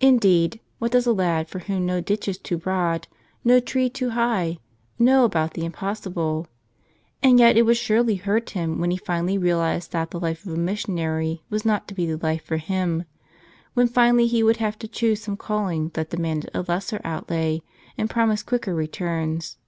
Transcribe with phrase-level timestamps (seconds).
[0.00, 3.06] Indeed, what does a lad for whom no ditch is too broad,
[3.44, 4.58] no tree too high,
[4.98, 6.48] know about the impossible?
[7.22, 10.52] And yet it would surely hurt him when he finally realized that the life of
[10.52, 13.04] a missionary was not to be the life for him,
[13.74, 17.62] when finally he would have to choose some calling that demanded a lesser outlay
[17.96, 19.58] and promised quicker returns.